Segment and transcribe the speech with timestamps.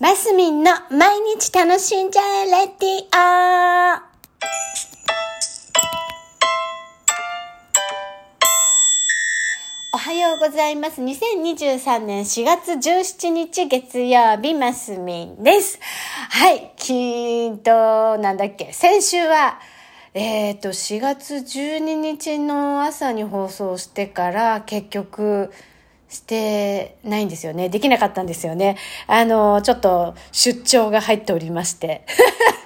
[0.00, 4.00] マスミンの毎日楽しんじゃえレディオ
[9.92, 11.02] おはようございます。
[11.02, 15.78] 2023年4月17日月曜日、マスミンです。
[16.30, 19.60] はい、きーと、なんだっけ、先週は、
[20.14, 25.52] えっ、と、4月12日の朝に放送してから、結局、
[26.10, 27.68] してないんですよね。
[27.68, 28.76] できなかったんですよね。
[29.06, 32.04] あの、ちょっと出張が入っておりまして。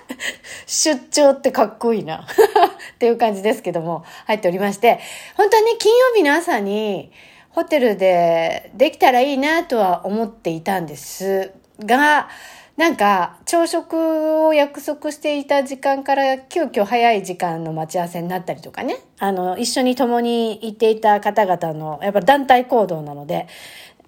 [0.66, 2.26] 出張ってかっこいいな。
[2.94, 4.98] っていう感じですけども、入っておりまして、
[5.36, 7.12] 本当はね、金曜日の朝に
[7.50, 12.30] ホテルでできたらいいなとは思っていたんですが、
[12.76, 18.96] なんか、朝食を約束していた時間から急遽早い時間の待ち合わせになったりとかね。
[19.20, 23.46] あの、一緒に共に行っていた方々の、やっぱ団体行動なので、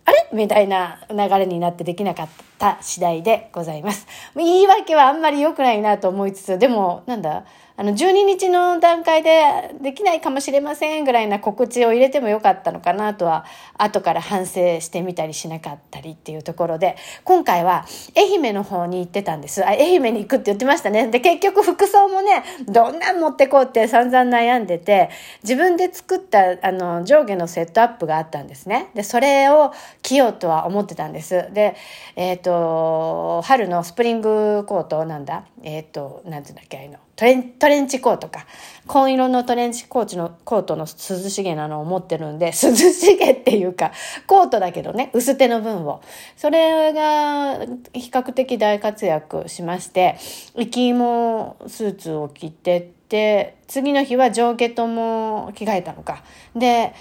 [0.05, 0.29] あれ？
[0.33, 4.07] みたいな流れになってできなかった次第でございます。
[4.35, 7.45] 言い訳はあんまり良くないなと思いつつ、でも、なんだ？
[7.79, 13.45] あの、12日の段階でできないかもしれませんぐらいな告知を入れてもよかったのかなとは、
[13.77, 17.85] 後から反省してみたりしなかったりっていうところで、今回は
[18.17, 19.63] 愛媛の方に行ってたんです。
[19.63, 21.09] あ、愛媛に行くって言ってましたね。
[21.09, 25.11] で、結局服装もね、どんなん持ってこうって散々悩んでて、
[25.43, 28.89] 自分で作った、あの、上下のセットアップがあったんですね。
[28.95, 31.53] で、それを着ようとは思ってたんです。
[31.53, 31.77] で、
[32.17, 37.06] えっ、と、春のスプリングコートなんだえっ、と、なんていうんだっけ、あの。
[37.17, 38.47] トレン、トレンチコートか。
[38.87, 43.93] 紺色のトレンチコーチの、コートの涼しげなのを持ってるんで、涼しげっていうか、
[44.27, 46.03] コートだけどね、薄手の分を。
[46.37, 47.59] それが
[47.95, 50.19] 比較的大活躍しまして、
[50.57, 56.23] 行きもスーツを着てって、次の日は上下とも着替えたのか。
[56.55, 56.93] で、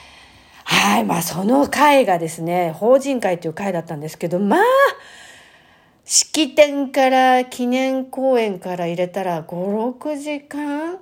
[0.63, 4.59] はい、まあその会がですね、法人会という会だったんですけど、まあ、
[6.07, 10.99] 式典から記念公演から入れたら5、6時間？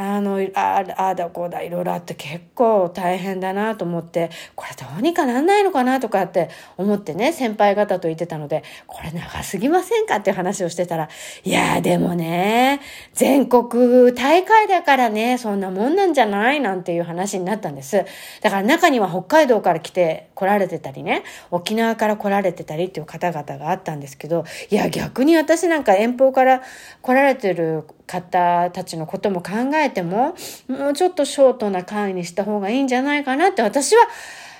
[0.00, 11.08] あの、ああだこうだいろいろあって結構大変だなと思って、これどうにかなんないのかなとかって思ってね、先輩方と言ってたので、これ長すぎませんかっていう話をしてたら、
[11.42, 12.80] いやでもね、
[13.12, 18.04] 全国大会だからね、そんなもんなんじゃないなんていう話になったんです。
[18.40, 26.62] だから中には北海道から来て来られてたりね、沖縄から来られてたりっていう方々があったんですけど、いや逆に私なんか遠方から
[27.02, 30.34] 来られてる方たちのことも考えても、
[30.66, 34.02] もうちょっとショートな会にした方がいいんじゃないかなって私は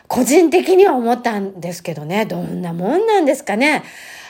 [0.07, 3.83] 個人的には思ったんですけどね、どんなもんなんですかね。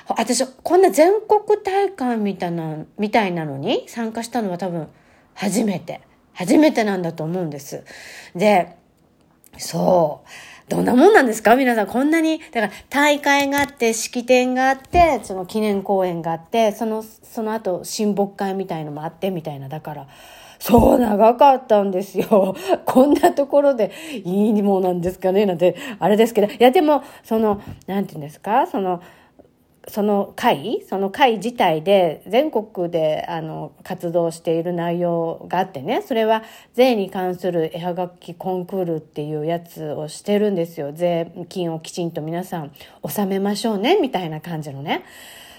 [0.08, 4.88] 私、こんな全国大会みたいな、みたいなのに参加したのは多分
[5.34, 6.00] 初めて。
[6.38, 7.82] 初めてなんだと思うんです。
[8.32, 8.76] で、
[9.56, 10.28] そう。
[10.68, 11.56] どんなもんなんですか？
[11.56, 12.38] 皆さん、こんなに。
[12.52, 19.68] だから、大会があって、式典があって、その記念公演があって、その、その後、親睦会みたいのもあって、みたいな。
[19.68, 20.06] だから、
[20.58, 22.54] そう、長かったんですよ。
[22.84, 23.92] こんなところで
[24.24, 25.46] いいものなんですかね？
[25.46, 26.52] なんて、あれですけど。
[26.52, 28.66] いや、でも、その、なんて言うんですか？
[28.66, 29.00] その、
[29.88, 36.42] その会その会自体で全国であの活動している内容があってねそれは
[36.74, 40.92] 税に関する絵はがきコンクールっていうやつをしてるんですよ。
[40.92, 42.72] 税金をきちんと皆さん
[43.02, 45.04] 納めましょうねみたいな感じのね。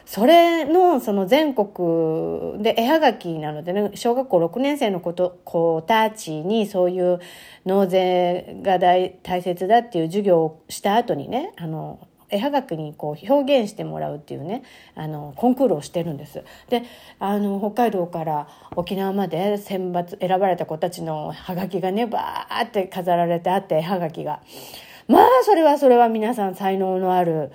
[0.06, 7.20] それのその全国で絵はがきなのでね小学校6年生の子と子たちにそういう
[7.66, 14.64] 納税が大大切だっていう授業をした後にねあの絵はがきにこう表現してもらうっていうね
[14.96, 16.44] あのコンクールをしてるんです。
[16.70, 16.84] で
[17.20, 24.42] あの北海道から沖縄まで選抜選ばれた子たちのはがきがねバーって飾られてあって絵はがきが。
[25.08, 27.52] まあそれはそれは皆さん才能のある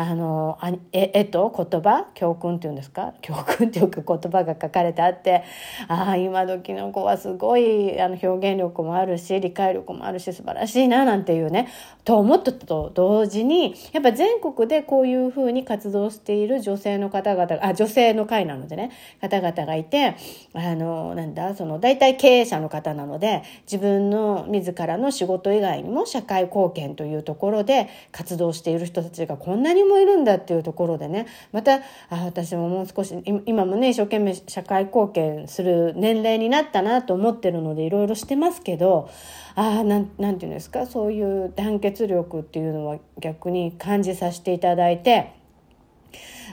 [0.00, 2.06] あのあ絵絵と言葉？
[2.14, 3.14] 教訓っていうんですか？
[3.20, 5.42] 教訓っていうか言葉が書かれてあって
[5.88, 11.66] ああ今時の子はすごいあの表現力もあるし理解力もあるし素晴らしいななんていうね
[12.04, 20.14] と思ったと同時にやっぱ全国でこういうふうに活動している女性の方々あ女性の会なのでね方々がいて
[20.54, 21.56] あのなんだ？
[21.56, 31.80] その大体経営者の方なので自分の自らの仕事以外にも社会貢献というところで活動している人たちがこんなにももいるんだっていうところでねまたあ
[32.24, 33.14] 私ももう少し
[33.46, 39.08] 今もね一生懸命社会貢献する年齢になったなと思ってるのでいろいろしてますけど
[39.54, 40.86] あなんていうんですか？
[40.86, 45.32] そういう団結力っていうのは逆に感じさせていただいて。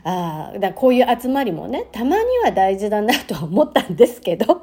[0.07, 4.61] あだこういう集まりもねたまには大事だなとは思ったんですけど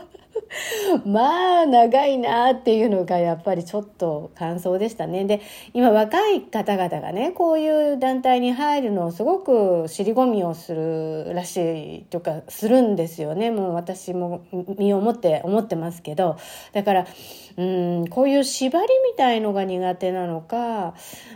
[1.06, 5.24] まあ、長いなっていうのがやっぱりちょっと感想でしたね。
[5.24, 5.40] で、
[5.72, 13.50] 今若い方々がね、こういう団体に入るのをすごく尻込みをするらしいとかするんですよね。
[13.50, 14.42] もう私も
[14.78, 16.36] 身をもって思ってますけど。
[16.72, 17.06] だから、
[17.56, 20.94] うん、こういう縛りみたいのが苦手なのか、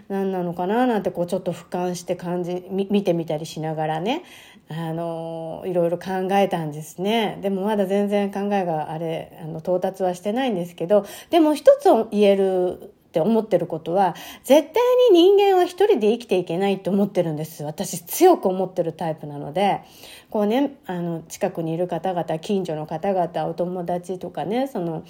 [0.09, 4.23] 何なのかななんてこうちょっと俯瞰して感じ、見てみたりしながらね、
[4.69, 7.39] あの、いろいろ考えたんですね。
[7.41, 9.06] でもまだ全然考えがあれ、
[9.43, 14.15] あの、到達はしてないんですけど、でも一つ言えるって思ってることは、
[14.45, 17.65] 絶対に人間は一人で生きていけないって思ってるんです。
[17.65, 19.81] 私強く思ってるタイプなので、
[20.29, 25.05] こうね、あの、近くにいる方々、近所の方々、お友達とかね、その、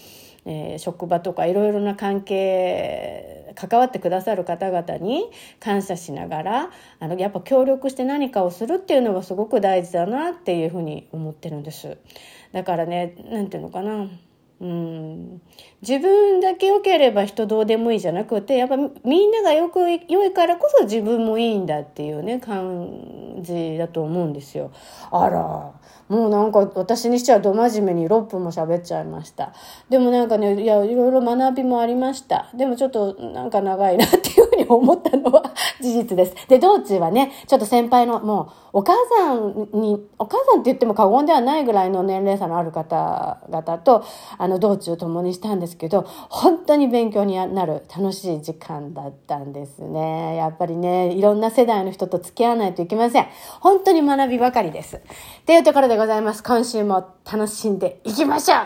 [0.44, 5.24] えー、職場とかいろいろな関係、関わってくださる方々に
[5.58, 6.70] 感謝しながら、
[7.00, 11.98] あの、やっぱ協力して何かをするっていうのがすごく大事だなっていうふうに思ってるんです。
[12.52, 14.06] だからね、なんていうのかな。
[14.58, 15.42] うん、
[15.82, 24.70] 自分だけ良ければ人どうでもいいじゃなくて、やっぱみんながよく良いからこそ自分もいいんだっていうね、感じだと思うんですよ。
[25.10, 25.74] あら、
[26.08, 29.52] もうなんか私にしてはど真面目に6分も喋っちゃいました。
[29.90, 32.48] でもなんかね、いや、いろいろ学びもありました。
[32.54, 36.48] でもちょっとなんか長いなってに思ったのは事実です。
[36.48, 44.04] で、道中はね、ちょっと先輩のもうお母さんに、お母さんって言っても過言ではないぐらいの年齢差のある方々と、
[44.38, 50.36] あの、道中共にしたんですけど、本当に勉強になる楽しい時間だったんですね。
[50.36, 53.26] やっぱりね、いろんな世代の人と付き合わないといけません。
[53.60, 55.00] 本当に学びばかりです。
[55.46, 56.42] というところでございます。
[56.42, 58.56] 今週も楽しんでいきましょ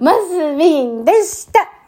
[0.00, 1.83] うまずみんでした